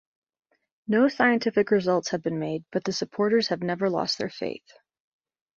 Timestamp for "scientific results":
1.09-2.09